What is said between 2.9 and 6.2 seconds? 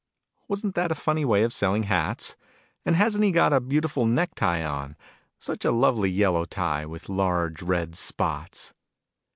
hasn't he got a beautiful neck tie on? Such a lovely